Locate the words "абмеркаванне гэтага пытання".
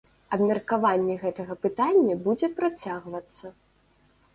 0.37-2.13